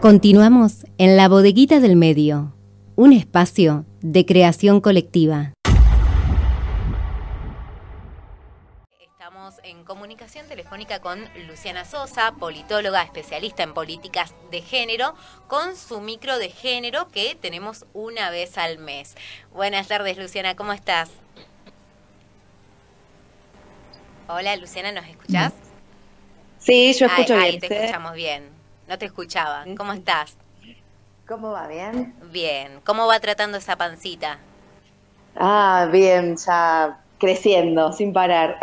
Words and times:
Continuamos 0.00 0.86
en 0.96 1.16
la 1.16 1.28
bodeguita 1.28 1.80
del 1.80 1.96
medio, 1.96 2.54
un 2.94 3.12
espacio 3.12 3.84
de 4.00 4.24
creación 4.24 4.80
colectiva. 4.80 5.54
Estamos 9.00 9.56
en 9.64 9.82
comunicación 9.82 10.46
telefónica 10.46 11.00
con 11.00 11.18
Luciana 11.48 11.84
Sosa, 11.84 12.32
politóloga 12.38 13.02
especialista 13.02 13.64
en 13.64 13.74
políticas 13.74 14.36
de 14.52 14.62
género, 14.62 15.16
con 15.48 15.74
su 15.74 16.00
micro 16.00 16.38
de 16.38 16.50
género 16.50 17.08
que 17.08 17.34
tenemos 17.34 17.84
una 17.92 18.30
vez 18.30 18.56
al 18.56 18.78
mes. 18.78 19.16
Buenas 19.52 19.88
tardes, 19.88 20.16
Luciana, 20.16 20.54
¿cómo 20.54 20.72
estás? 20.72 21.10
Hola, 24.28 24.54
Luciana, 24.54 24.92
¿nos 24.92 25.08
escuchás? 25.08 25.54
Sí, 26.58 26.94
yo 26.94 27.06
escucho 27.06 27.34
bien. 27.34 27.44
Ahí 27.44 27.58
te 27.58 27.66
escuchamos 27.66 28.14
bien. 28.14 28.57
No 28.88 28.98
te 28.98 29.04
escuchaba. 29.04 29.64
¿Cómo 29.76 29.92
estás? 29.92 30.34
¿Cómo 31.28 31.50
va? 31.50 31.68
¿Bien? 31.68 32.14
Bien. 32.32 32.80
¿Cómo 32.84 33.06
va 33.06 33.20
tratando 33.20 33.58
esa 33.58 33.76
pancita? 33.76 34.38
Ah, 35.36 35.86
bien, 35.92 36.36
ya 36.38 36.98
creciendo, 37.18 37.92
sin 37.92 38.14
parar. 38.14 38.58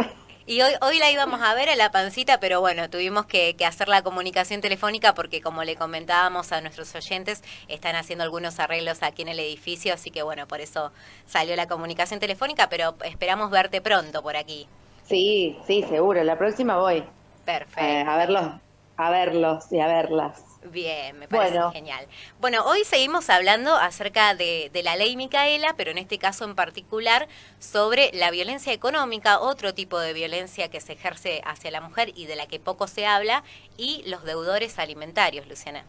Y 0.48 0.62
hoy, 0.62 0.74
hoy 0.82 0.98
la 0.98 1.12
íbamos 1.12 1.42
a 1.42 1.54
ver 1.54 1.70
a 1.70 1.76
la 1.76 1.92
pancita, 1.92 2.40
pero 2.40 2.60
bueno, 2.60 2.90
tuvimos 2.90 3.26
que, 3.28 3.56
hacer 3.66 3.88
la 3.88 4.02
comunicación 4.04 4.62
telefónica 4.62 5.14
porque 5.14 5.42
como 5.42 5.64
le 5.64 5.76
comentábamos 5.76 6.52
a 6.52 6.62
nuestros 6.62 6.94
oyentes, 6.96 7.44
están 7.68 7.96
haciendo 7.96 8.24
algunos 8.24 8.60
arreglos 8.60 9.04
aquí 9.04 9.22
en 9.22 9.30
el 9.30 9.40
edificio, 9.40 9.94
así 9.94 10.12
que 10.12 10.24
bueno, 10.24 10.48
por 10.48 10.60
eso 10.60 10.92
salió 11.26 11.56
la 11.56 11.68
comunicación 11.68 12.20
telefónica, 12.20 12.68
pero 12.70 12.96
esperamos 13.06 13.50
verte 13.52 13.82
pronto 13.82 14.22
por 14.22 14.36
aquí. 14.36 14.68
Sí, 15.04 15.58
sí, 15.66 15.84
seguro, 15.84 16.24
la 16.24 16.38
próxima 16.38 16.78
voy. 16.78 17.04
Perfecto. 17.46 17.82
Eh, 17.82 18.04
a 18.08 18.18
verlos 18.18 18.65
a 18.98 19.10
verlos 19.10 19.72
y 19.72 19.80
a 19.80 19.88
verlas. 19.88 20.56
Bien, 20.72 21.18
me 21.20 21.28
parece 21.28 21.60
genial. 21.74 22.08
Bueno, 22.40 22.64
hoy 22.66 22.84
seguimos 22.86 23.30
hablando 23.30 23.76
acerca 23.76 24.34
de, 24.34 24.72
la 24.84 24.96
ley 24.96 25.16
Micaela, 25.16 25.76
pero 25.78 25.92
en 25.92 25.98
este 25.98 26.18
caso 26.18 26.46
en 26.46 26.56
particular 26.56 27.28
sobre 27.60 28.12
la 28.14 28.32
violencia 28.32 28.74
económica, 28.74 29.40
otro 29.40 29.74
tipo 29.74 30.00
de 30.00 30.14
violencia 30.14 30.70
que 30.70 30.82
se 30.82 30.94
ejerce 30.94 31.42
hacia 31.46 31.72
la 31.72 31.82
mujer 31.82 32.14
y 32.16 32.26
de 32.26 32.36
la 32.36 32.48
que 32.48 32.60
poco 32.60 32.88
se 32.88 33.06
habla, 33.06 33.44
y 33.78 34.04
los 34.08 34.24
deudores 34.24 34.80
alimentarios, 34.80 35.48
Luciana. 35.48 35.84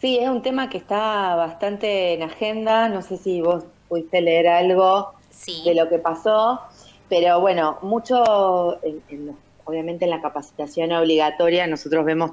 Sí, 0.00 0.18
es 0.18 0.28
un 0.28 0.42
tema 0.42 0.70
que 0.70 0.78
está 0.78 1.34
bastante 1.36 2.14
en 2.14 2.22
agenda. 2.22 2.88
No 2.88 3.02
sé 3.02 3.18
si 3.18 3.42
vos 3.42 3.64
pudiste 3.88 4.22
leer 4.22 4.48
algo 4.48 5.12
de 5.64 5.74
lo 5.74 5.88
que 5.88 5.98
pasó, 5.98 6.60
pero 7.08 7.40
bueno, 7.40 7.78
mucho 7.82 8.82
en, 8.82 9.02
en 9.10 9.26
los 9.26 9.36
obviamente 9.70 10.04
en 10.04 10.10
la 10.10 10.20
capacitación 10.20 10.92
obligatoria 10.92 11.66
nosotros 11.66 12.04
vemos 12.04 12.32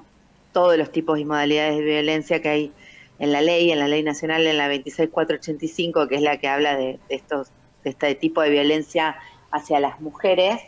todos 0.53 0.75
los 0.77 0.91
tipos 0.91 1.19
y 1.19 1.25
modalidades 1.25 1.77
de 1.77 1.83
violencia 1.83 2.41
que 2.41 2.49
hay 2.49 2.71
en 3.19 3.31
la 3.31 3.41
ley, 3.41 3.71
en 3.71 3.79
la 3.79 3.87
ley 3.87 4.03
nacional, 4.03 4.45
en 4.45 4.57
la 4.57 4.67
26485, 4.67 6.07
que 6.07 6.15
es 6.15 6.21
la 6.21 6.37
que 6.37 6.47
habla 6.47 6.75
de, 6.75 6.99
estos, 7.09 7.49
de 7.83 7.91
este 7.91 8.15
tipo 8.15 8.41
de 8.41 8.49
violencia 8.49 9.17
hacia 9.51 9.79
las 9.79 10.01
mujeres. 10.01 10.61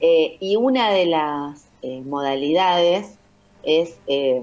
Eh, 0.00 0.36
y 0.40 0.56
una 0.56 0.90
de 0.90 1.06
las 1.06 1.66
eh, 1.82 2.00
modalidades 2.02 3.18
es, 3.64 3.98
eh, 4.06 4.40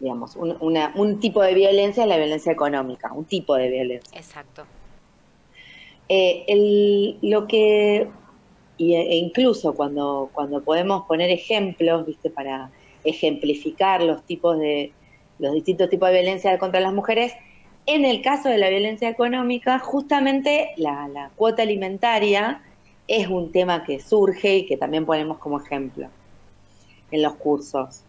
digamos, 0.00 0.36
un, 0.36 0.56
un, 0.60 1.20
tipo 1.20 1.42
de 1.42 1.54
violencia 1.54 2.02
es 2.02 2.08
la 2.08 2.18
violencia 2.18 2.52
económica, 2.52 3.12
un 3.12 3.24
tipo 3.24 3.54
de 3.56 3.70
violencia. 3.70 4.18
Exacto. 4.18 4.64
El, 6.08 7.16
lo 7.22 7.46
que 7.46 8.08
y, 8.76 8.94
e 8.94 9.16
incluso 9.16 9.74
cuando, 9.74 10.30
cuando 10.32 10.62
podemos 10.62 11.04
poner 11.06 11.30
ejemplos, 11.30 12.06
¿viste? 12.06 12.30
Para 12.30 12.70
ejemplificar 13.04 14.02
los 14.02 14.22
tipos 14.24 14.58
de, 14.58 14.92
los 15.38 15.52
distintos 15.52 15.90
tipos 15.90 16.08
de 16.08 16.20
violencia 16.20 16.58
contra 16.58 16.80
las 16.80 16.92
mujeres, 16.92 17.32
en 17.86 18.04
el 18.04 18.22
caso 18.22 18.48
de 18.48 18.58
la 18.58 18.70
violencia 18.70 19.08
económica, 19.08 19.78
justamente 19.78 20.70
la, 20.76 21.30
cuota 21.36 21.62
alimentaria 21.62 22.62
es 23.06 23.28
un 23.28 23.52
tema 23.52 23.84
que 23.84 24.00
surge 24.00 24.56
y 24.58 24.66
que 24.66 24.76
también 24.76 25.04
ponemos 25.04 25.38
como 25.38 25.60
ejemplo 25.60 26.08
en 27.10 27.22
los 27.22 27.34
cursos. 27.34 28.02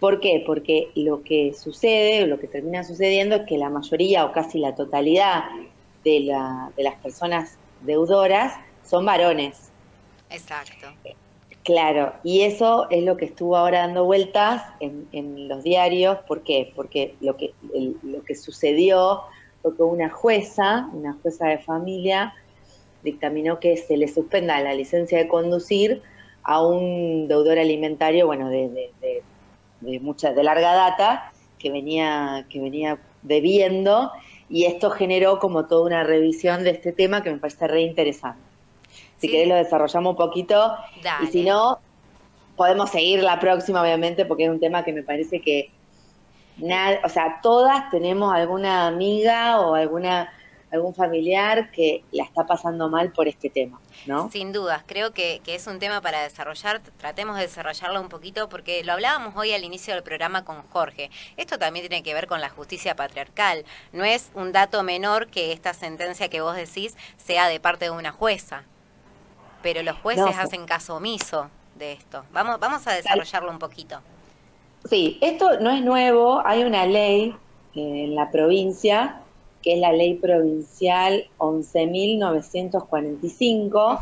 ¿Por 0.00 0.18
qué? 0.18 0.42
Porque 0.44 0.90
lo 0.96 1.22
que 1.22 1.54
sucede, 1.54 2.26
lo 2.26 2.40
que 2.40 2.48
termina 2.48 2.82
sucediendo 2.82 3.36
es 3.36 3.42
que 3.46 3.56
la 3.56 3.70
mayoría 3.70 4.24
o 4.24 4.32
casi 4.32 4.58
la 4.58 4.74
totalidad 4.74 5.44
de, 6.02 6.20
la, 6.20 6.72
de 6.76 6.82
las 6.82 6.96
personas 6.96 7.56
deudoras 7.82 8.54
son 8.84 9.06
varones. 9.06 9.71
Exacto. 10.32 10.88
Claro, 11.64 12.12
y 12.24 12.40
eso 12.40 12.88
es 12.90 13.04
lo 13.04 13.16
que 13.16 13.26
estuvo 13.26 13.56
ahora 13.56 13.80
dando 13.80 14.04
vueltas 14.04 14.64
en, 14.80 15.48
los 15.48 15.62
diarios. 15.62 16.18
¿Por 16.26 16.42
qué? 16.42 16.72
Porque 16.74 17.14
lo 17.20 17.36
que, 17.36 17.54
lo 18.02 18.24
que 18.24 18.34
sucedió 18.34 19.22
fue 19.62 19.76
que 19.76 19.82
una 19.84 20.10
jueza, 20.10 20.88
una 20.92 21.16
jueza 21.22 21.46
de 21.46 21.58
familia, 21.58 22.34
dictaminó 23.04 23.60
que 23.60 23.76
se 23.76 23.96
le 23.96 24.08
suspenda 24.08 24.60
la 24.60 24.74
licencia 24.74 25.18
de 25.18 25.28
conducir 25.28 26.02
a 26.42 26.66
un 26.66 27.28
deudor 27.28 27.58
alimentario, 27.60 28.26
bueno, 28.26 28.48
de, 28.48 28.90
de, 29.80 30.00
mucha, 30.00 30.32
de 30.32 30.42
larga 30.42 30.74
data, 30.74 31.32
que 31.60 31.70
venía, 31.70 32.46
que 32.48 32.60
venía 32.60 32.98
debiendo, 33.22 34.10
y 34.48 34.64
esto 34.64 34.90
generó 34.90 35.38
como 35.38 35.66
toda 35.66 35.86
una 35.86 36.02
revisión 36.02 36.64
de 36.64 36.70
este 36.70 36.90
tema 36.90 37.22
que 37.22 37.30
me 37.30 37.38
parece 37.38 37.68
re 37.68 37.82
interesante. 37.82 38.51
Si 39.22 39.28
querés 39.28 39.46
lo 39.46 39.54
desarrollamos 39.54 40.10
un 40.10 40.16
poquito. 40.16 40.76
Y 41.22 41.26
si 41.28 41.44
no, 41.44 41.78
podemos 42.56 42.90
seguir 42.90 43.22
la 43.22 43.38
próxima, 43.38 43.80
obviamente, 43.80 44.24
porque 44.24 44.44
es 44.46 44.50
un 44.50 44.58
tema 44.58 44.82
que 44.84 44.92
me 44.92 45.04
parece 45.04 45.40
que 45.40 45.70
nada, 46.56 46.98
o 47.04 47.08
sea, 47.08 47.38
todas 47.40 47.88
tenemos 47.90 48.34
alguna 48.34 48.88
amiga 48.88 49.60
o 49.60 49.76
alguna 49.76 50.32
algún 50.72 50.94
familiar 50.94 51.70
que 51.70 52.02
la 52.12 52.24
está 52.24 52.46
pasando 52.46 52.88
mal 52.88 53.12
por 53.12 53.28
este 53.28 53.50
tema, 53.50 53.78
¿no? 54.06 54.30
Sin 54.30 54.52
dudas, 54.52 54.82
creo 54.86 55.12
que, 55.12 55.42
que, 55.44 55.54
es 55.54 55.66
un 55.66 55.78
tema 55.78 56.00
para 56.00 56.22
desarrollar, 56.22 56.80
tratemos 56.96 57.36
de 57.36 57.42
desarrollarlo 57.42 58.00
un 58.00 58.08
poquito 58.08 58.48
porque 58.48 58.82
lo 58.82 58.94
hablábamos 58.94 59.36
hoy 59.36 59.52
al 59.52 59.64
inicio 59.64 59.92
del 59.92 60.02
programa 60.02 60.46
con 60.46 60.62
Jorge. 60.62 61.10
Esto 61.36 61.58
también 61.58 61.86
tiene 61.86 62.02
que 62.02 62.14
ver 62.14 62.26
con 62.26 62.40
la 62.40 62.48
justicia 62.48 62.96
patriarcal. 62.96 63.66
No 63.92 64.02
es 64.02 64.30
un 64.34 64.52
dato 64.52 64.82
menor 64.82 65.26
que 65.28 65.52
esta 65.52 65.74
sentencia 65.74 66.30
que 66.30 66.40
vos 66.40 66.56
decís 66.56 66.96
sea 67.18 67.48
de 67.48 67.60
parte 67.60 67.84
de 67.84 67.90
una 67.90 68.10
jueza 68.10 68.64
pero 69.62 69.82
los 69.82 69.96
jueces 69.98 70.36
hacen 70.38 70.66
caso 70.66 70.96
omiso 70.96 71.48
de 71.76 71.92
esto. 71.92 72.24
Vamos, 72.32 72.58
vamos 72.60 72.86
a 72.86 72.92
desarrollarlo 72.92 73.50
un 73.50 73.58
poquito. 73.58 74.00
Sí, 74.88 75.18
esto 75.20 75.60
no 75.60 75.70
es 75.70 75.82
nuevo, 75.82 76.40
hay 76.44 76.64
una 76.64 76.86
ley 76.86 77.36
eh, 77.74 78.04
en 78.04 78.14
la 78.14 78.30
provincia, 78.30 79.20
que 79.62 79.72
es 79.74 79.80
la 79.80 79.92
ley 79.92 80.14
provincial 80.14 81.26
11.945, 81.38 84.00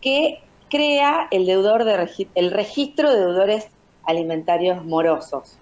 que 0.00 0.40
crea 0.68 1.28
el 1.30 1.46
deudor 1.46 1.84
de 1.84 2.08
el 2.34 2.50
registro 2.50 3.08
de 3.10 3.20
deudores 3.20 3.68
alimentarios 4.04 4.84
morosos. 4.84 5.56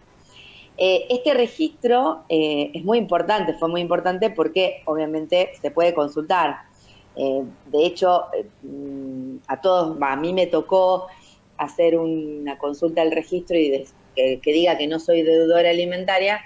Eh, 0.77 1.07
este 1.09 1.35
registro 1.35 2.23
eh, 2.29 2.73
es 2.75 2.85
muy 2.85 2.99
importante, 2.99 3.55
fue 3.55 3.69
muy 3.69 3.81
importante 3.81 4.31
porque 4.31 4.83
obviamente 4.87 5.51
se 5.61 5.71
puede 5.71 5.95
consultar. 5.95 6.63
de 7.17 7.85
hecho, 7.85 8.27
a 9.47 9.61
todos, 9.61 9.97
a 10.01 10.17
mí 10.17 10.33
me 10.33 10.47
tocó 10.47 11.07
hacer 11.57 11.99
una 11.99 12.59
consulta 12.59 13.03
al 13.03 13.11
registro 13.11 13.59
y 13.59 13.85
que, 14.15 14.41
diga 14.45 14.77
que 14.77 14.87
no 14.87 14.99
soy 14.99 15.23
deudora 15.23 15.71
alimentaria 15.71 16.41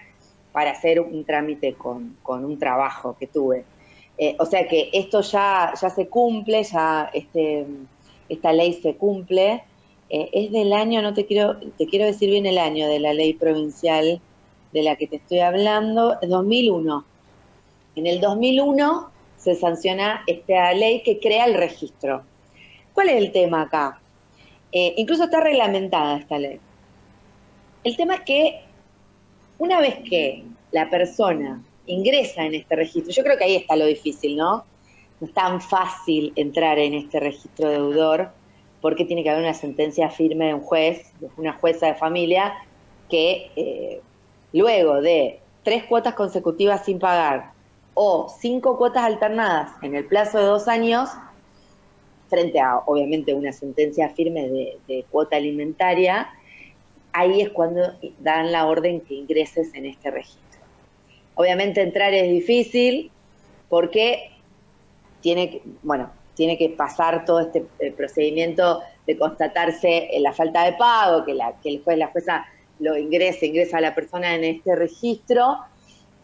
para 0.52 0.72
hacer 0.72 1.00
un 1.00 1.24
trámite 1.24 1.74
con, 1.74 2.16
un 2.26 2.58
trabajo 2.58 3.16
que 3.18 3.26
tuve. 3.26 3.64
Eh, 4.18 4.36
o 4.38 4.44
sea 4.44 4.68
que 4.68 4.90
esto 4.92 5.22
ya, 5.22 5.72
ya 5.80 5.90
se 5.90 6.08
cumple, 6.08 6.62
ya 6.64 7.10
este, 7.14 7.66
esta 8.28 8.52
ley 8.52 8.74
se 8.74 8.96
cumple. 8.96 9.64
Eh, 10.10 10.28
es 10.32 10.52
del 10.52 10.72
año, 10.72 11.00
no 11.00 11.14
te 11.14 11.24
quiero, 11.24 11.56
te 11.78 11.86
quiero 11.86 12.04
decir 12.04 12.30
bien 12.30 12.44
el 12.44 12.58
año 12.58 12.88
de 12.88 13.00
la 13.00 13.14
ley 13.14 13.32
provincial 13.32 14.20
de 14.72 14.82
la 14.82 14.96
que 14.96 15.06
te 15.06 15.16
estoy 15.16 15.40
hablando, 15.40 16.16
2001. 16.22 17.04
En 17.96 18.06
el 18.06 18.20
2001 18.20 19.10
se 19.36 19.54
sanciona 19.54 20.22
esta 20.26 20.72
ley 20.72 21.02
que 21.02 21.18
crea 21.18 21.46
el 21.46 21.54
registro. 21.54 22.22
¿Cuál 22.94 23.08
es 23.10 23.16
el 23.16 23.32
tema 23.32 23.62
acá? 23.62 24.00
Eh, 24.70 24.94
incluso 24.96 25.24
está 25.24 25.40
reglamentada 25.40 26.18
esta 26.18 26.38
ley. 26.38 26.60
El 27.84 27.96
tema 27.96 28.14
es 28.14 28.20
que 28.22 28.60
una 29.58 29.80
vez 29.80 29.96
que 30.08 30.44
la 30.70 30.88
persona 30.88 31.62
ingresa 31.86 32.44
en 32.44 32.54
este 32.54 32.76
registro, 32.76 33.12
yo 33.12 33.22
creo 33.22 33.36
que 33.36 33.44
ahí 33.44 33.56
está 33.56 33.76
lo 33.76 33.86
difícil, 33.86 34.36
¿no? 34.36 34.64
No 35.20 35.26
es 35.26 35.34
tan 35.34 35.60
fácil 35.60 36.32
entrar 36.36 36.78
en 36.78 36.94
este 36.94 37.20
registro 37.20 37.68
deudor 37.68 38.30
porque 38.80 39.04
tiene 39.04 39.22
que 39.22 39.30
haber 39.30 39.42
una 39.42 39.54
sentencia 39.54 40.10
firme 40.10 40.46
de 40.46 40.54
un 40.54 40.60
juez, 40.60 41.12
de 41.20 41.28
una 41.36 41.52
jueza 41.52 41.86
de 41.86 41.94
familia, 41.94 42.54
que 43.08 43.50
eh, 43.56 44.00
luego 44.52 45.00
de 45.00 45.40
tres 45.62 45.84
cuotas 45.84 46.14
consecutivas 46.14 46.84
sin 46.84 46.98
pagar 46.98 47.52
o 47.94 48.28
cinco 48.40 48.76
cuotas 48.78 49.04
alternadas 49.04 49.72
en 49.82 49.94
el 49.94 50.06
plazo 50.06 50.38
de 50.38 50.44
dos 50.44 50.66
años, 50.66 51.10
frente 52.32 52.58
a, 52.58 52.78
obviamente, 52.86 53.34
una 53.34 53.52
sentencia 53.52 54.08
firme 54.08 54.48
de, 54.88 55.04
cuota 55.10 55.36
alimentaria, 55.36 56.30
ahí 57.12 57.42
es 57.42 57.50
cuando 57.50 57.82
dan 58.20 58.50
la 58.50 58.66
orden 58.66 59.02
que 59.02 59.12
ingreses 59.12 59.74
en 59.74 59.84
este 59.84 60.10
registro. 60.10 60.60
Obviamente 61.34 61.82
entrar 61.82 62.14
es 62.14 62.30
difícil 62.30 63.10
porque 63.68 64.30
tiene 65.20 65.50
que, 65.50 65.62
bueno, 65.82 66.10
tiene 66.34 66.56
que 66.56 66.70
pasar 66.70 67.26
todo 67.26 67.40
este 67.40 67.66
eh, 67.80 67.92
procedimiento 67.92 68.80
de 69.06 69.18
constatarse 69.18 70.08
la 70.20 70.32
falta 70.32 70.64
de 70.64 70.72
pago, 70.72 71.26
que, 71.26 71.34
la, 71.34 71.52
que 71.62 71.68
el 71.68 71.82
juez, 71.84 71.98
la 71.98 72.06
jueza 72.06 72.46
lo 72.78 72.96
ingrese, 72.96 73.46
ingresa 73.46 73.76
a 73.76 73.82
la 73.82 73.94
persona 73.94 74.34
en 74.34 74.44
este 74.44 74.74
registro, 74.74 75.58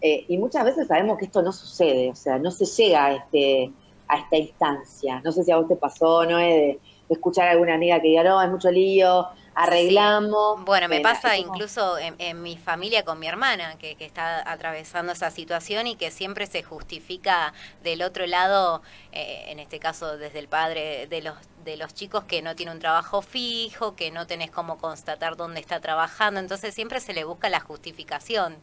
eh, 0.00 0.24
y 0.28 0.38
muchas 0.38 0.64
veces 0.64 0.86
sabemos 0.86 1.18
que 1.18 1.26
esto 1.26 1.42
no 1.42 1.52
sucede, 1.52 2.10
o 2.10 2.14
sea, 2.14 2.38
no 2.38 2.50
se 2.50 2.64
llega 2.64 3.04
a, 3.04 3.14
este, 3.16 3.72
a 4.08 4.18
esta 4.18 4.36
instancia. 4.36 5.20
No 5.24 5.32
sé 5.32 5.44
si 5.44 5.52
a 5.52 5.56
vos 5.56 5.68
te 5.68 5.76
pasó, 5.76 6.24
¿no? 6.24 6.38
De, 6.38 6.80
de 7.08 7.14
escuchar 7.14 7.48
a 7.48 7.52
alguna 7.52 7.74
amiga 7.74 8.00
que 8.00 8.08
diga, 8.08 8.22
no, 8.22 8.40
es 8.42 8.50
mucho 8.50 8.70
lío, 8.70 9.28
arreglamos. 9.54 10.64
Bueno, 10.64 10.88
me 10.88 11.00
pasa 11.00 11.36
incluso 11.36 11.96
en, 11.98 12.42
mi 12.42 12.56
familia 12.56 13.04
con 13.04 13.18
mi 13.18 13.26
hermana, 13.26 13.76
que, 13.78 13.96
está 13.98 14.50
atravesando 14.50 15.12
esa 15.12 15.30
situación 15.30 15.86
y 15.86 15.96
que 15.96 16.10
siempre 16.10 16.46
se 16.46 16.62
justifica 16.62 17.52
del 17.82 18.02
otro 18.02 18.26
lado, 18.26 18.82
eh, 19.12 19.46
en 19.48 19.58
este 19.58 19.80
caso 19.80 20.16
desde 20.16 20.38
el 20.38 20.48
padre 20.48 21.06
de 21.08 21.22
los 21.22 21.34
de 21.64 21.76
los 21.76 21.92
chicos 21.92 22.24
que 22.24 22.40
no 22.40 22.56
tiene 22.56 22.72
un 22.72 22.78
trabajo 22.78 23.20
fijo, 23.20 23.94
que 23.94 24.10
no 24.10 24.26
tenés 24.26 24.50
cómo 24.50 24.78
constatar 24.78 25.36
dónde 25.36 25.60
está 25.60 25.80
trabajando, 25.80 26.40
entonces 26.40 26.74
siempre 26.74 26.98
se 26.98 27.12
le 27.12 27.24
busca 27.24 27.50
la 27.50 27.60
justificación. 27.60 28.56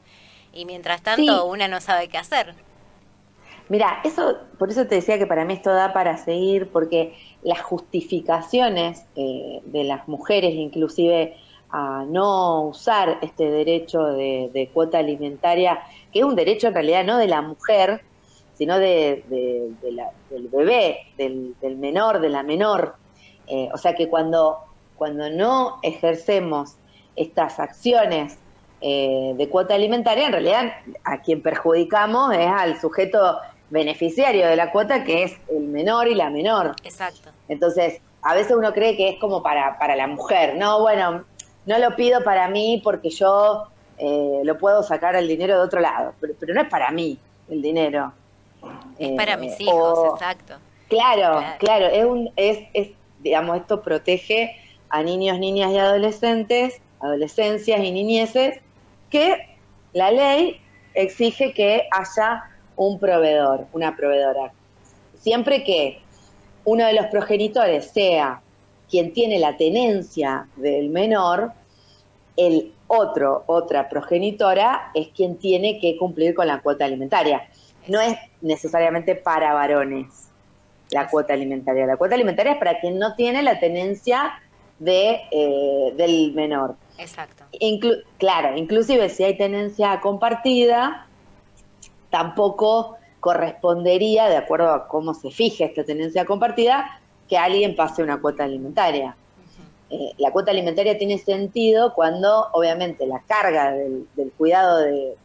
Y 0.53 0.65
mientras 0.65 1.03
tanto, 1.03 1.45
una 1.45 1.67
no 1.67 1.81
sabe 1.81 2.07
qué 2.07 2.17
hacer. 2.17 2.55
Mira, 3.67 3.99
eso, 4.03 4.37
por 4.59 4.69
eso 4.69 4.85
te 4.85 4.95
decía 4.95 5.17
que 5.17 5.25
para 5.25 5.43
mí 5.43 5.53
esto 5.53 5.73
da 5.73 5.91
para 5.91 6.17
seguir, 6.17 6.69
porque 6.71 7.15
las 7.41 7.61
justificaciones 7.61 9.05
eh, 9.15 9.61
de 9.65 9.83
las 9.83 10.07
mujeres, 10.07 10.53
inclusive 10.53 11.35
a 11.71 12.05
no 12.07 12.67
usar 12.67 13.17
este 13.21 13.49
derecho 13.49 14.03
de, 14.03 14.69
cuota 14.71 14.99
alimentaria, 14.99 15.79
que 16.13 16.19
es 16.19 16.25
un 16.25 16.35
derecho 16.35 16.67
en 16.67 16.75
realidad 16.75 17.03
no 17.05 17.17
de 17.17 17.27
la 17.27 17.41
mujer, 17.41 18.01
sino 18.53 18.77
de, 18.77 19.25
del 20.29 20.47
bebé, 20.47 20.99
del, 21.17 21.77
menor, 21.77 22.21
de 22.21 22.29
la 22.29 22.43
menor. 22.43 22.95
Eh, 23.47 23.69
o 23.73 23.77
sea 23.77 23.95
que 23.95 24.07
cuando, 24.07 24.59
cuando 24.95 25.29
no 25.29 25.79
ejercemos 25.81 26.75
estas 27.15 27.59
acciones 27.59 28.37
eh, 28.79 29.33
de 29.35 29.49
cuota 29.49 29.73
alimentaria, 29.73 30.27
en 30.27 30.31
realidad 30.31 30.73
a 31.03 31.21
quien 31.21 31.41
perjudicamos 31.41 32.33
es 32.35 32.47
al 32.47 32.79
sujeto 32.79 33.39
beneficiario 33.69 34.47
de 34.47 34.55
la 34.55 34.71
cuota, 34.71 35.03
que 35.03 35.23
es 35.23 35.37
el 35.49 35.63
menor 35.63 36.07
y 36.07 36.15
la 36.15 36.29
menor. 36.29 36.75
Exacto. 36.83 37.29
Entonces, 37.47 38.01
a 38.21 38.33
veces 38.33 38.55
uno 38.55 38.73
cree 38.73 38.95
que 38.95 39.09
es 39.09 39.19
como 39.19 39.43
para, 39.43 39.77
para 39.77 39.95
la 39.95 40.07
mujer. 40.07 40.55
No, 40.55 40.81
bueno, 40.81 41.25
no 41.65 41.77
lo 41.79 41.95
pido 41.95 42.23
para 42.23 42.47
mí 42.49 42.81
porque 42.83 43.09
yo 43.09 43.67
eh, 43.97 44.41
lo 44.43 44.57
puedo 44.57 44.83
sacar 44.83 45.15
el 45.15 45.27
dinero 45.27 45.55
de 45.55 45.61
otro 45.61 45.79
lado, 45.79 46.13
pero, 46.19 46.53
no 46.53 46.61
es 46.61 46.69
para 46.69 46.91
mí 46.91 47.17
el 47.49 47.61
dinero. 47.61 48.13
Es 48.97 49.11
para 49.15 49.33
eh, 49.33 49.37
mis 49.37 49.59
hijos, 49.59 50.13
exacto. 50.13 50.55
Claro, 50.89 51.43
claro, 51.59 51.87
es, 51.87 52.05
un, 52.05 52.31
es, 52.35 52.59
es, 52.73 52.89
digamos, 53.19 53.57
esto 53.57 53.81
protege 53.81 54.55
a 54.89 55.01
niños, 55.01 55.39
niñas 55.39 55.71
y 55.71 55.77
adolescentes, 55.77 56.81
adolescencias 56.99 57.79
y 57.83 57.91
niñeces, 57.91 58.59
que 59.09 59.57
la 59.93 60.11
ley 60.11 60.61
exige 60.93 61.53
que 61.53 61.87
haya 61.91 62.43
un 62.75 62.99
proveedor, 62.99 63.67
una 63.73 63.95
proveedora. 63.95 64.51
Siempre 65.19 65.63
que 65.63 66.01
uno 66.65 66.85
de 66.85 66.93
los 66.93 67.07
progenitores 67.07 67.91
sea 67.91 68.41
quien 68.89 69.13
tiene 69.13 69.39
la 69.39 69.57
tenencia 69.57 70.47
del 70.55 70.89
menor, 70.89 71.53
el 72.37 72.73
otro, 72.87 73.43
otra 73.47 73.89
progenitora, 73.89 74.91
es 74.93 75.07
quien 75.09 75.37
tiene 75.37 75.79
que 75.79 75.97
cumplir 75.97 76.35
con 76.35 76.47
la 76.47 76.61
cuota 76.61 76.85
alimentaria. 76.85 77.47
No 77.87 78.01
es 78.01 78.15
necesariamente 78.41 79.15
para 79.15 79.53
varones 79.53 80.29
la 80.91 81.07
cuota 81.07 81.33
alimentaria. 81.33 81.85
La 81.85 81.97
cuota 81.97 82.15
alimentaria 82.15 82.53
es 82.53 82.57
para 82.59 82.79
quien 82.79 82.99
no 82.99 83.15
tiene 83.15 83.41
la 83.41 83.59
tenencia 83.59 84.33
de, 84.79 85.21
eh, 85.31 85.93
del 85.95 86.33
menor. 86.33 86.75
Exacto. 86.97 87.43
claro, 88.17 88.57
inclusive 88.57 89.09
si 89.09 89.23
hay 89.23 89.37
tenencia 89.37 89.99
compartida, 89.99 91.04
tampoco 92.09 92.97
correspondería, 93.19 94.29
de 94.29 94.37
acuerdo 94.37 94.69
a 94.71 94.87
cómo 94.87 95.13
se 95.13 95.31
fije 95.31 95.65
esta 95.65 95.83
tenencia 95.83 96.25
compartida, 96.25 97.01
que 97.27 97.37
alguien 97.37 97.75
pase 97.75 98.03
una 98.03 98.21
cuota 98.21 98.43
alimentaria. 98.43 99.15
Eh, 99.89 100.11
la 100.17 100.31
cuota 100.31 100.51
alimentaria 100.51 100.97
tiene 100.97 101.17
sentido 101.17 101.93
cuando, 101.93 102.47
obviamente, 102.53 103.05
la 103.05 103.21
carga 103.21 103.71
del, 103.71 104.07
cuidado 104.37 104.79
de, 104.79 105.15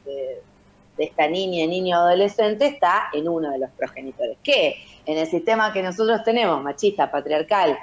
esta 0.99 1.29
niña, 1.29 1.67
niño 1.67 1.97
o 1.97 2.01
adolescente 2.01 2.67
está 2.67 3.09
en 3.15 3.27
uno 3.27 3.51
de 3.51 3.59
los 3.59 3.71
progenitores. 3.71 4.37
Que 4.43 4.77
en 5.07 5.17
el 5.17 5.27
sistema 5.27 5.73
que 5.73 5.83
nosotros 5.83 6.23
tenemos, 6.25 6.63
machista, 6.63 7.11
patriarcal, 7.11 7.79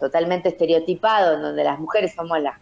totalmente 0.00 0.48
estereotipado, 0.48 1.34
en 1.34 1.42
donde 1.42 1.62
las 1.62 1.78
mujeres 1.78 2.14
somos 2.14 2.40
las, 2.40 2.58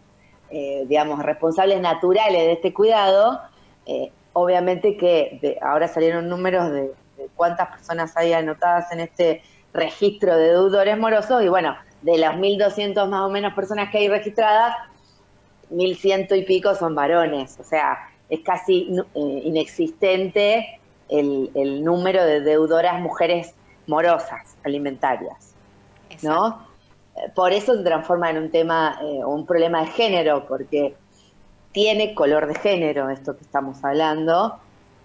eh, 0.51 0.85
digamos, 0.87 1.23
responsables 1.23 1.81
naturales 1.81 2.41
de 2.45 2.51
este 2.53 2.73
cuidado, 2.73 3.41
eh, 3.87 4.11
obviamente 4.37 4.97
que 4.97 5.57
ahora 5.61 5.87
salieron 5.87 6.29
números 6.29 6.71
de, 6.71 6.91
cuántas 7.35 7.69
personas 7.69 8.15
hay 8.15 8.33
anotadas 8.33 8.91
en 8.91 8.99
este 8.99 9.41
registro 9.73 10.37
de 10.37 10.49
deudores 10.49 10.97
morosos 10.97 11.43
y 11.43 11.47
bueno, 11.47 11.75
de 12.03 12.19
las 12.19 12.35
1.200 12.35 13.09
más 13.09 13.21
o 13.21 13.29
menos 13.29 13.53
personas 13.55 13.89
que 13.91 13.97
hay 13.97 14.09
registradas, 14.09 14.75
1.100 15.71 16.37
y 16.37 16.43
pico 16.43 16.75
son 16.75 16.93
varones, 16.93 17.57
o 17.59 17.63
sea, 17.63 17.97
es 18.29 18.41
casi 18.41 18.89
eh, 19.15 19.41
inexistente 19.43 20.79
el, 21.09 21.83
número 21.83 22.23
de 22.23 22.41
deudoras 22.41 23.01
mujeres 23.01 23.55
morosas 23.87 24.55
alimentarias, 24.63 25.55
¿no? 26.21 26.67
Por 27.33 27.53
eso 27.53 27.75
se 27.75 27.83
transforma 27.83 28.29
en 28.29 28.37
un 28.37 28.51
tema, 28.51 28.99
eh, 29.01 29.25
un 29.25 29.47
problema 29.47 29.81
de 29.81 29.87
género, 29.87 30.45
porque 30.47 30.95
tiene 31.77 32.15
color 32.15 32.47
de 32.47 32.55
género 32.55 33.11
esto 33.11 33.37
que 33.37 33.43
estamos 33.43 33.83
hablando 33.83 34.57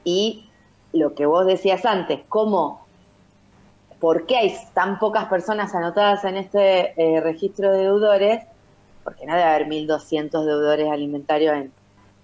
y 0.05 0.49
lo 0.95 1.15
que 1.15 1.27
vos 1.27 1.45
decías 1.45 1.85
antes, 1.85 2.21
cómo, 2.31 2.87
por 4.01 4.25
qué 4.25 4.39
hay 4.39 4.57
tan 4.73 4.99
pocas 4.99 5.27
personas 5.27 5.75
anotadas 5.75 6.25
en 6.25 6.39
este 6.39 6.95
eh, 6.97 7.21
registro 7.21 7.71
de 7.73 7.81
deudores, 7.81 8.43
porque 9.05 9.27
no 9.27 9.35
debe 9.35 9.45
haber 9.45 9.67
1.200 9.67 10.31
deudores 10.47 10.91
alimentarios 10.91 11.67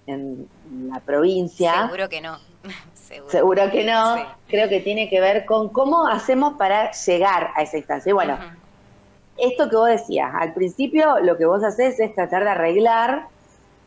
en, 0.07 0.49
la 0.87 0.99
provincia. 0.99 1.83
Seguro 1.83 2.09
que 2.09 2.19
no. 2.19 2.39
Seguro, 3.27 3.69
que 3.69 3.85
no. 3.85 4.15
Creo 4.47 4.67
que 4.67 4.79
tiene 4.79 5.11
que 5.11 5.21
ver 5.21 5.45
con 5.45 5.69
cómo 5.69 6.07
hacemos 6.07 6.55
para 6.55 6.89
llegar 6.89 7.51
a 7.55 7.61
esa 7.61 7.77
instancia. 7.77 8.09
Y 8.09 8.13
bueno, 8.13 8.35
esto 9.37 9.69
que 9.69 9.75
vos 9.75 9.89
decías, 9.89 10.33
al 10.33 10.55
principio 10.55 11.19
lo 11.19 11.37
que 11.37 11.45
vos 11.45 11.63
haces 11.63 11.99
es 11.99 12.15
tratar 12.15 12.45
de 12.45 12.49
arreglar 12.49 13.27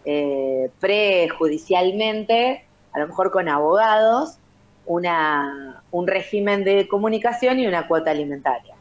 eh, 0.04 0.70
prejudicialmente, 0.80 2.64
a 2.92 2.98
lo 2.98 3.08
mejor 3.08 3.30
con 3.30 3.48
abogados, 3.48 4.38
una, 4.86 5.82
un 5.90 6.06
régimen 6.06 6.64
de 6.64 6.88
comunicación 6.88 7.58
y 7.58 7.66
una 7.66 7.86
cuota 7.86 8.10
alimentaria. 8.10 8.74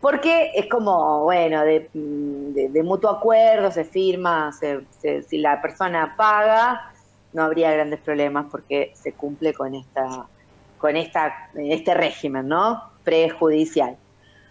Porque 0.00 0.52
es 0.54 0.66
como, 0.68 1.22
bueno, 1.22 1.64
de, 1.64 1.88
mutuo 2.84 3.10
acuerdo, 3.10 3.70
se 3.70 3.84
firma, 3.84 4.52
si 4.52 5.38
la 5.38 5.62
persona 5.62 6.14
paga, 6.16 6.92
no 7.32 7.42
habría 7.42 7.72
grandes 7.72 8.00
problemas 8.00 8.46
porque 8.50 8.92
se 8.94 9.12
cumple 9.12 9.54
con 9.54 9.74
esta 9.74 10.26
con 10.78 10.96
esta 10.96 11.48
este 11.54 11.94
régimen, 11.94 12.46
¿no? 12.46 12.82
Prejudicial. 13.02 13.96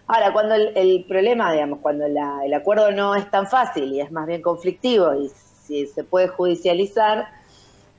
Ahora, 0.08 0.32
cuando 0.32 0.56
el, 0.56 1.04
problema, 1.08 1.52
digamos, 1.52 1.78
cuando 1.78 2.04
el 2.04 2.54
acuerdo 2.54 2.90
no 2.90 3.14
es 3.14 3.30
tan 3.30 3.46
fácil 3.46 3.92
y 3.92 4.00
es 4.00 4.10
más 4.10 4.26
bien 4.26 4.42
conflictivo 4.42 5.14
y 5.14 5.30
si 5.66 5.86
se 5.86 6.04
puede 6.04 6.28
judicializar, 6.28 7.28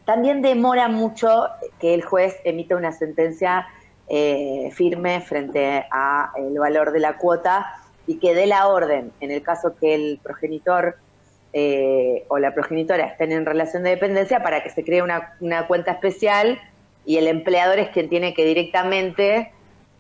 también 0.06 0.42
demora 0.42 0.88
mucho 0.88 1.48
que 1.80 1.94
el 1.94 2.04
juez 2.04 2.36
emita 2.44 2.76
una 2.76 2.92
sentencia 2.92 3.68
eh, 4.08 4.70
firme 4.72 5.20
frente 5.22 5.86
a 5.92 6.32
el 6.38 6.60
valor 6.60 6.92
de 6.92 7.00
la 7.00 7.18
cuota 7.18 7.66
y 8.06 8.20
que 8.20 8.36
dé 8.36 8.46
la 8.46 8.68
orden. 8.68 9.12
En 9.20 9.32
el 9.32 9.42
caso 9.42 9.76
que 9.80 9.96
el 9.96 10.20
progenitor 10.22 10.98
eh, 11.54 12.26
o 12.28 12.38
la 12.38 12.54
progenitora 12.54 13.06
estén 13.06 13.32
en 13.32 13.46
relación 13.46 13.84
de 13.84 13.92
dependencia 13.92 14.44
para 14.44 14.62
que 14.62 14.70
se 14.70 14.84
cree 14.84 15.02
una, 15.02 15.68
cuenta 15.68 15.92
especial 15.92 16.60
y 17.06 17.18
el 17.18 17.28
empleador 17.28 17.80
es 17.80 17.90
quien 17.90 18.10
tiene 18.10 18.36
que 18.36 18.46
directamente 18.46 19.52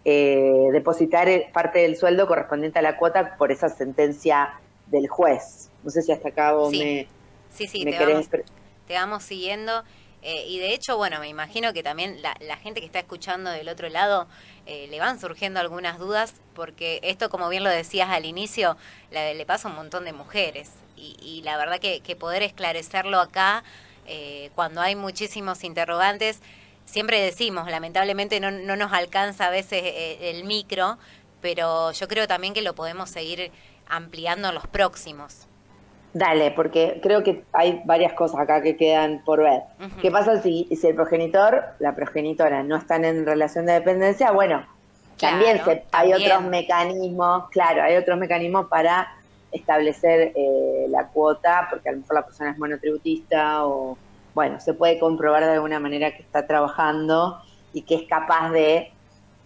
eh, 0.03 0.67
depositar 0.71 1.27
parte 1.51 1.79
del 1.79 1.95
sueldo 1.95 2.27
correspondiente 2.27 2.77
a 2.77 2.83
la 2.83 2.97
cuota 2.97 3.37
por 3.37 3.51
esa 3.51 3.69
sentencia 3.69 4.49
del 4.85 5.07
juez. 5.07 5.71
No 5.83 5.89
sé 5.89 6.03
si 6.03 6.11
hasta 6.11 6.29
acá 6.29 6.53
vos 6.53 6.71
me 6.71 7.07
Sí, 7.55 7.67
sí, 7.67 7.85
te, 7.85 8.93
vamos, 8.93 9.23
siguiendo. 9.23 9.83
Eh, 10.21 10.45
y 10.47 10.59
de 10.59 10.73
hecho, 10.73 10.97
bueno, 10.97 11.19
me 11.19 11.29
imagino 11.29 11.71
que 11.71 11.83
también 11.83 12.21
la, 12.21 12.57
gente 12.57 12.79
que 12.79 12.85
está 12.85 12.99
escuchando 12.99 13.49
del 13.51 13.69
otro 13.69 13.89
lado 13.89 14.27
eh, 14.65 14.87
le 14.89 14.99
van 14.99 15.19
surgiendo 15.21 15.59
algunas 15.59 15.99
dudas, 15.99 16.33
porque 16.53 16.99
esto, 17.03 17.29
como 17.29 17.47
bien 17.47 17.63
lo 17.63 17.69
decías 17.69 18.09
al 18.09 18.25
inicio, 18.25 18.75
le 19.11 19.45
pasa 19.45 19.67
a 19.67 19.71
un 19.71 19.77
montón 19.77 20.03
de 20.03 20.13
mujeres. 20.13 20.71
y, 20.97 21.41
la 21.43 21.57
verdad 21.57 21.79
que, 21.79 22.15
poder 22.15 22.41
esclarecerlo 22.43 23.19
acá, 23.19 23.63
eh, 24.07 24.49
cuando 24.55 24.81
hay 24.81 24.95
muchísimos 24.95 25.63
interrogantes, 25.63 26.41
siempre 26.85 27.21
decimos, 27.21 27.69
lamentablemente 27.69 28.39
no, 28.39 28.51
no 28.51 28.75
nos 28.75 28.93
alcanza 28.93 29.47
a 29.47 29.49
veces 29.49 29.83
el 30.21 30.43
micro, 30.43 30.97
pero 31.41 31.91
yo 31.91 32.07
creo 32.07 32.27
también 32.27 32.53
que 32.53 32.61
lo 32.61 32.73
podemos 32.75 33.09
seguir 33.09 33.51
ampliando 33.87 34.49
en 34.49 34.55
los 34.55 34.67
próximos. 34.67 35.47
Dale, 36.15 36.51
porque 36.51 37.01
creo 37.03 37.23
que 37.23 37.43
hay 37.51 37.81
varias 37.83 38.13
cosas 38.13 38.39
acá 38.39 38.61
que 38.61 38.77
quedan 38.77 39.21
por 39.25 39.41
ver. 39.41 39.63
¿Qué 40.01 40.09
pasa 40.09 40.41
si, 40.41 40.65
si 40.73 40.87
el 40.87 40.95
progenitor, 40.95 41.61
la 41.79 41.93
progenitora, 41.93 42.63
no 42.63 42.77
están 42.77 43.03
en 43.03 43.25
relación 43.25 43.65
de 43.65 43.73
dependencia? 43.73 44.31
Bueno, 44.31 44.65
también, 45.19 45.59
hay 45.91 46.13
otros 46.13 46.43
mecanismos, 46.43 47.49
claro, 47.49 47.83
hay 47.83 47.97
otros 47.97 48.17
mecanismos 48.17 48.67
para 48.67 49.09
establecer 49.51 50.31
eh, 50.37 50.85
la 50.87 51.07
cuota, 51.07 51.67
porque 51.69 51.89
a 51.89 51.91
lo 51.91 51.97
mejor 51.97 52.15
la 52.15 52.25
persona 52.25 52.51
es 52.51 52.57
monotributista 52.57 53.65
o, 53.65 53.97
bueno, 54.33 54.61
se 54.61 54.73
puede 54.73 54.97
comprobar 54.97 55.43
de 55.43 55.51
alguna 55.51 55.81
manera 55.81 56.15
que 56.15 56.21
está 56.23 56.47
trabajando 56.47 57.41
y 57.73 57.81
que 57.81 57.95
es 57.95 58.03
capaz 58.07 58.51
de 58.51 58.93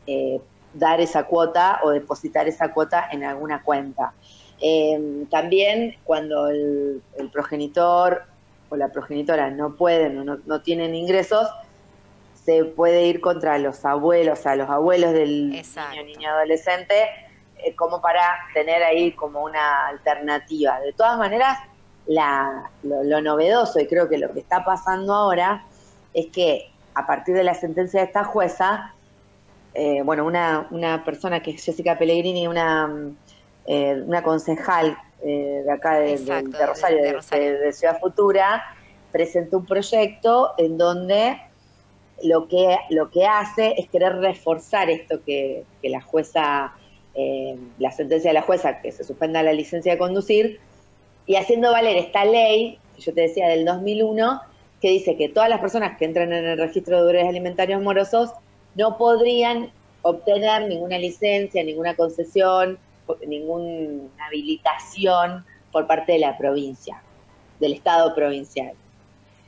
eh, 0.05 0.39
dar 0.75 1.01
esa 1.01 1.23
cuota 1.23 1.79
o 1.81 1.89
depositar 1.89 2.47
esa 2.47 2.71
cuota 2.71 3.09
en 3.11 3.23
alguna 3.23 3.63
cuenta. 3.63 4.13
Em, 4.61 5.25
también 5.27 5.95
cuando 6.03 6.49
el, 6.49 7.01
progenitor 7.31 8.23
o 8.69 8.75
la 8.75 8.89
progenitora 8.89 9.49
no 9.49 9.75
pueden 9.75 10.17
o 10.19 10.37
no, 10.37 10.61
tienen 10.61 10.95
ingresos, 10.95 11.47
se 12.43 12.65
puede 12.65 13.05
ir 13.05 13.21
contra 13.21 13.57
los 13.57 13.85
abuelos, 13.85 14.45
a 14.45 14.55
los 14.55 14.69
abuelos 14.69 15.13
del 15.13 15.49
niño, 15.49 16.03
niño 16.05 16.29
adolescente, 16.29 17.05
eh, 17.57 17.75
como 17.75 18.01
para 18.01 18.21
tener 18.53 18.83
ahí 18.83 19.11
como 19.13 19.43
una 19.43 19.87
alternativa. 19.87 20.79
De 20.81 20.93
todas 20.93 21.17
maneras, 21.17 21.57
lo, 22.83 23.21
novedoso 23.21 23.79
y 23.79 23.87
creo 23.87 24.09
que 24.09 24.17
lo 24.17 24.33
que 24.33 24.39
está 24.39 24.65
pasando 24.65 25.13
ahora 25.13 25.65
es 26.13 26.27
que 26.27 26.71
a 26.95 27.05
partir 27.05 27.35
de 27.35 27.43
la 27.43 27.53
sentencia 27.53 28.01
de 28.01 28.07
esta 28.07 28.23
jueza, 28.23 28.93
eh, 29.73 30.01
bueno, 30.03 30.25
una, 30.25 30.67
una 30.71 31.05
persona 31.05 31.41
que 31.41 31.51
es 31.51 31.63
Jessica 31.63 31.97
Pellegrini, 31.97 32.47
una 32.47 32.89
eh, 33.71 34.01
una 34.03 34.23
concejal 34.23 34.97
eh, 35.23 35.61
de 35.63 35.71
acá 35.71 35.99
de, 35.99 36.17
Rosario, 36.65 37.03
de, 37.03 37.71
Ciudad 37.71 37.99
Futura, 37.99 38.63
presentó 39.11 39.57
un 39.57 39.65
proyecto 39.67 40.53
en 40.57 40.79
donde 40.79 41.39
lo 42.23 42.47
que, 42.47 42.79
lo 42.89 43.11
que 43.11 43.27
hace 43.27 43.75
es 43.77 43.87
querer 43.89 44.15
reforzar 44.15 44.89
esto 44.89 45.23
que, 45.23 45.65
la 45.83 46.01
jueza, 46.01 46.73
eh, 47.13 47.59
la 47.77 47.91
sentencia 47.91 48.31
de 48.31 48.33
la 48.33 48.41
jueza, 48.41 48.81
que 48.81 48.91
se 48.91 49.03
suspenda 49.03 49.43
la 49.43 49.53
licencia 49.53 49.91
de 49.91 49.97
conducir, 49.99 50.59
y 51.27 51.35
haciendo 51.35 51.71
valer 51.71 51.95
esta 51.97 52.25
ley, 52.25 52.79
que 52.95 53.03
yo 53.03 53.13
te 53.13 53.21
decía 53.21 53.49
del 53.49 53.65
2001, 53.65 54.41
que 54.81 54.89
dice 54.89 55.15
que 55.15 55.29
todas 55.29 55.47
las 55.47 55.59
personas 55.59 55.95
que 55.99 56.05
entran 56.05 56.33
en 56.33 56.43
el 56.43 56.57
registro 56.57 56.95
de 56.95 57.03
deudores 57.03 57.27
alimentarios 57.27 57.83
morosos 57.83 58.31
no 58.73 58.97
podrían 58.97 59.71
obtener 60.01 60.67
ninguna 60.67 60.97
licencia, 60.97 61.63
ninguna 61.63 61.95
concesión, 61.95 62.79
ninguna 63.27 64.09
habilitación 64.27 65.45
por 65.71 65.87
parte 65.87 66.13
de 66.13 66.19
la 66.19 66.37
provincia, 66.37 67.01
del 67.59 67.73
Estado 67.73 68.13
provincial. 68.15 68.73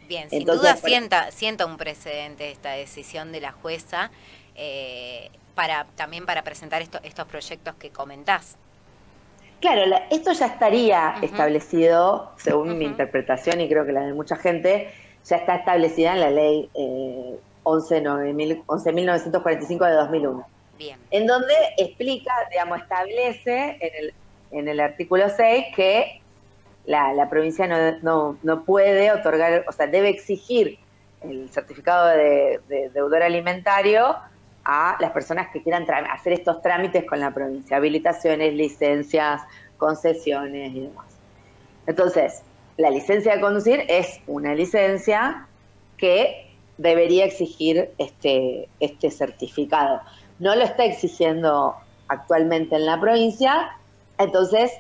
Bien, 0.08 0.30
sin 0.30 0.46
duda 0.46 0.76
sienta, 0.76 1.32
sienta 1.32 1.66
un 1.66 1.78
precedente 1.78 2.52
esta 2.52 2.72
decisión 2.72 3.32
de 3.32 3.42
la 3.42 3.54
jueza 3.54 4.12
eh, 4.56 5.30
para 5.56 5.86
también 5.96 6.26
para 6.26 6.44
presentar 6.44 6.82
estos 6.82 7.28
proyectos 7.28 7.76
que 7.76 7.92
comentás. 7.92 8.58
Claro, 9.62 9.84
esto 10.10 10.34
ya 10.34 10.48
estaría 10.48 11.16
establecido, 11.22 12.32
según 12.38 12.78
mi 12.80 12.86
interpretación 12.86 13.62
y 13.62 13.70
creo 13.70 13.86
que 13.86 13.92
la 13.92 14.02
de 14.02 14.14
mucha 14.14 14.36
gente, 14.36 14.92
ya 15.24 15.36
está 15.36 15.54
establecida 15.56 16.14
en 16.14 16.20
la 16.20 16.32
ley 16.32 16.68
eh, 16.74 17.40
11.945 17.64 19.88
de 19.88 19.94
2001. 19.94 20.48
En 21.12 21.28
donde 21.28 21.54
explica, 21.78 22.32
digamos, 22.50 22.82
establece 22.82 24.14
en 24.52 24.68
el, 24.68 24.80
artículo 24.80 25.30
6 25.30 25.66
que 25.76 26.22
la, 26.86 27.28
provincia 27.30 27.68
no, 28.02 28.38
no, 28.42 28.64
puede 28.64 29.12
otorgar, 29.12 29.66
o 29.68 29.72
sea, 29.72 29.88
debe 29.88 30.10
exigir 30.10 30.80
el 31.22 31.50
certificado 31.50 32.08
de, 32.08 32.60
deudor 32.94 33.24
alimentario 33.24 34.16
a 34.64 34.98
las 35.00 35.12
personas 35.12 35.50
que 35.52 35.62
quieran 35.62 35.86
hacer 36.12 36.34
estos 36.34 36.62
trámites 36.62 37.06
con 37.06 37.20
la 37.20 37.34
provincia, 37.34 37.78
habilitaciones, 37.78 38.54
licencias, 38.54 39.42
concesiones 39.78 40.74
y 40.74 40.82
demás. 40.82 41.08
Entonces, 41.88 42.44
la 42.78 42.90
licencia 42.90 43.36
de 43.36 43.42
conducir 43.42 43.84
es 43.88 44.20
una 44.28 44.54
licencia 44.54 45.48
que 45.98 46.52
debería 46.78 47.26
exigir 47.26 47.92
este, 47.98 48.68
este 48.80 49.12
certificado 49.12 50.02
no 50.42 50.56
lo 50.56 50.64
está 50.64 50.86
exigiendo 50.86 51.76
actualmente 52.08 52.76
en 52.76 52.88
la 52.88 53.00
provincia, 53.00 53.78
entonces 54.18 54.72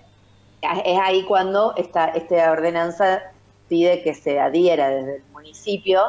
es 0.61 0.99
ahí 0.99 1.23
cuando 1.23 1.75
esta, 1.77 2.09
esta 2.09 2.51
ordenanza 2.51 3.21
pide 3.69 4.01
que 4.01 4.15
se 4.15 4.39
adhiera 4.39 4.89
desde 4.89 5.17
el 5.17 5.23
municipio 5.31 6.01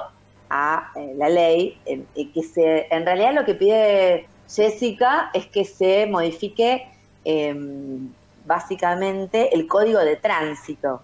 a 0.48 0.90
eh, 0.96 1.12
la 1.16 1.28
ley, 1.28 1.78
y 2.14 2.26
que 2.28 2.42
se, 2.42 2.86
en 2.90 3.04
realidad 3.04 3.34
lo 3.34 3.44
que 3.44 3.54
pide 3.54 4.26
Jessica 4.48 5.30
es 5.34 5.46
que 5.46 5.66
se 5.66 6.06
modifique 6.06 6.86
em, 7.24 8.10
básicamente 8.46 9.54
el 9.54 9.66
código 9.66 10.00
de 10.00 10.16
tránsito. 10.16 11.02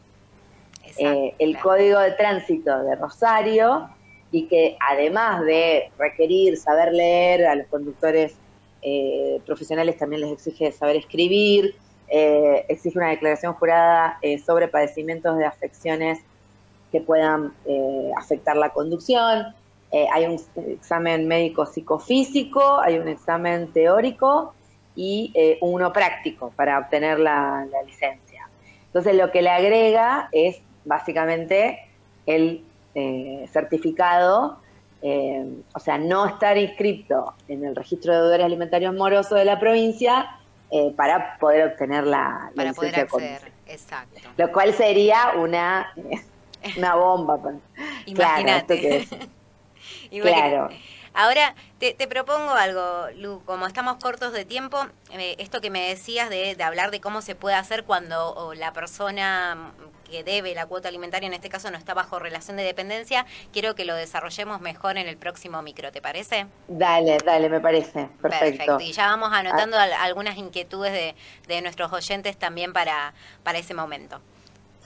Eh, 0.96 1.34
el 1.38 1.58
código 1.58 2.00
de 2.00 2.12
tránsito 2.12 2.82
de 2.82 2.96
Rosario 2.96 3.90
y 4.30 4.46
que 4.46 4.76
además 4.80 5.44
de 5.44 5.90
requerir 5.98 6.56
saber 6.56 6.92
leer 6.92 7.46
a 7.46 7.54
los 7.54 7.66
conductores 7.68 8.36
eh, 8.82 9.40
profesionales 9.46 9.96
también 9.96 10.22
les 10.22 10.32
exige 10.32 10.70
saber 10.72 10.96
escribir, 10.96 11.74
eh, 12.08 12.64
exige 12.68 12.98
una 12.98 13.08
declaración 13.08 13.54
jurada 13.54 14.18
eh, 14.22 14.38
sobre 14.38 14.68
padecimientos 14.68 15.36
de 15.36 15.44
afecciones 15.44 16.20
que 16.92 17.00
puedan 17.00 17.52
afectar 18.16 18.56
la 18.56 18.70
conducción. 18.70 19.54
hay 19.92 20.24
un 20.24 20.40
examen 20.72 21.28
médico 21.28 21.66
psicofísico, 21.66 22.80
hay 22.80 22.96
un 22.96 23.08
examen 23.08 23.70
teórico 23.74 24.54
y 24.96 25.34
uno 25.60 25.92
práctico 25.92 26.50
para 26.56 26.78
obtener 26.78 27.20
la 27.20 27.66
licencia. 27.84 28.48
Entonces 28.86 29.16
lo 29.16 29.30
que 29.30 29.42
le 29.42 29.50
agrega 29.50 30.30
es 30.32 30.62
básicamente 30.86 31.78
el 32.24 32.64
eh, 33.00 33.48
certificado, 33.52 34.58
eh, 35.02 35.46
o 35.72 35.78
sea, 35.78 35.98
no 35.98 36.26
estar 36.26 36.58
inscrito 36.58 37.34
en 37.46 37.64
el 37.64 37.76
registro 37.76 38.12
de 38.12 38.18
deudores 38.22 38.44
alimentarios 38.44 38.92
morosos 38.92 39.38
de 39.38 39.44
la 39.44 39.60
provincia 39.60 40.36
eh, 40.72 40.92
para 40.96 41.38
poder 41.38 41.68
obtener 41.68 42.04
la, 42.04 42.50
para 42.56 42.72
poder 42.72 42.98
acceder, 42.98 43.52
exacto. 43.66 44.20
Lo 44.36 44.50
cual 44.50 44.74
sería 44.74 45.34
una, 45.36 45.92
una 46.76 46.96
bomba. 46.96 47.38
Imagínate. 48.06 49.06
Claro, 50.10 50.70
Ahora, 51.14 51.54
te, 51.78 51.94
propongo 52.08 52.50
algo, 52.52 53.08
Lu, 53.16 53.42
como 53.44 53.66
estamos 53.66 53.96
cortos 53.96 54.32
de 54.32 54.44
tiempo, 54.44 54.78
esto 55.38 55.60
que 55.60 55.70
me 55.70 55.88
decías 55.88 56.30
de, 56.30 56.54
de, 56.54 56.64
hablar 56.64 56.90
de 56.90 57.00
cómo 57.00 57.22
se 57.22 57.34
puede 57.34 57.56
hacer 57.56 57.84
cuando 57.84 58.52
la 58.56 58.72
persona 58.72 59.72
que 60.08 60.24
debe 60.24 60.54
la 60.54 60.66
cuota 60.66 60.88
alimentaria, 60.88 61.26
en 61.26 61.34
este 61.34 61.48
caso 61.48 61.70
no 61.70 61.78
está 61.78 61.94
bajo 61.94 62.18
relación 62.18 62.56
de 62.56 62.64
dependencia, 62.64 63.26
quiero 63.52 63.74
que 63.74 63.84
lo 63.84 63.94
desarrollemos 63.94 64.60
mejor 64.60 64.98
en 64.98 65.06
el 65.06 65.16
próximo 65.16 65.62
micro, 65.62 65.92
¿te 65.92 66.00
parece? 66.00 66.46
Dale, 66.66 67.18
dale, 67.24 67.48
me 67.48 67.60
parece. 67.60 68.08
Perfecto. 68.20 68.78
Y 68.80 68.92
ya 68.92 69.06
vamos 69.06 69.30
anotando 69.32 69.76
ah. 69.78 69.86
algunas 70.00 70.36
inquietudes 70.36 70.92
de, 70.92 71.14
de, 71.46 71.62
nuestros 71.62 71.92
oyentes 71.92 72.36
también 72.36 72.72
para, 72.72 73.14
para 73.42 73.58
ese 73.58 73.74
momento. 73.74 74.20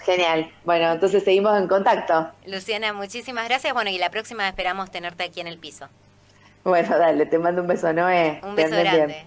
Genial. 0.00 0.50
Bueno, 0.64 0.90
entonces 0.90 1.22
seguimos 1.22 1.56
en 1.56 1.68
contacto. 1.68 2.28
Luciana, 2.46 2.92
muchísimas 2.92 3.46
gracias. 3.48 3.72
Bueno, 3.72 3.90
y 3.90 3.98
la 3.98 4.10
próxima 4.10 4.48
esperamos 4.48 4.90
tenerte 4.90 5.22
aquí 5.22 5.40
en 5.40 5.46
el 5.46 5.58
piso. 5.58 5.88
Bueno, 6.64 6.98
dale, 6.98 7.26
te 7.26 7.38
mando 7.38 7.62
un 7.62 7.68
beso, 7.68 7.92
Noé. 7.92 8.40
Un 8.42 8.56
beso 8.56 8.76
grande. 8.76 9.24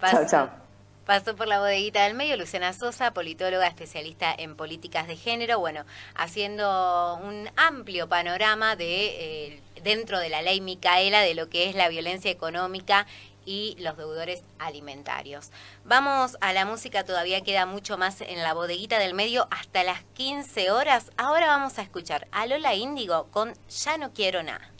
Chao, 0.00 0.26
chao. 0.26 0.61
Pasó 1.06 1.34
por 1.34 1.48
la 1.48 1.58
bodeguita 1.58 2.04
del 2.04 2.14
medio 2.14 2.36
Luciana 2.36 2.72
Sosa, 2.72 3.12
politóloga 3.12 3.66
especialista 3.66 4.32
en 4.36 4.54
políticas 4.54 5.08
de 5.08 5.16
género, 5.16 5.58
bueno, 5.58 5.84
haciendo 6.14 7.16
un 7.16 7.50
amplio 7.56 8.08
panorama 8.08 8.76
de 8.76 9.06
eh, 9.46 9.60
dentro 9.82 10.20
de 10.20 10.28
la 10.28 10.42
ley 10.42 10.60
Micaela 10.60 11.20
de 11.20 11.34
lo 11.34 11.48
que 11.48 11.68
es 11.68 11.74
la 11.74 11.88
violencia 11.88 12.30
económica 12.30 13.06
y 13.44 13.74
los 13.80 13.96
deudores 13.96 14.44
alimentarios. 14.60 15.50
Vamos 15.84 16.36
a 16.40 16.52
la 16.52 16.64
música, 16.64 17.04
todavía 17.04 17.42
queda 17.42 17.66
mucho 17.66 17.98
más 17.98 18.20
en 18.20 18.40
la 18.40 18.54
bodeguita 18.54 19.00
del 19.00 19.14
medio 19.14 19.48
hasta 19.50 19.82
las 19.82 20.04
15 20.14 20.70
horas. 20.70 21.10
Ahora 21.16 21.48
vamos 21.48 21.78
a 21.78 21.82
escuchar 21.82 22.28
a 22.30 22.46
Lola 22.46 22.76
Índigo 22.76 23.26
con 23.32 23.54
Ya 23.84 23.98
no 23.98 24.12
quiero 24.12 24.44
nada. 24.44 24.70